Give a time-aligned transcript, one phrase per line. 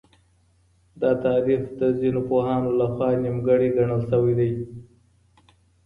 [1.01, 4.51] دا تعريف د ځينو پوهانو لخوا نيمګړی ګڼل سوی دی.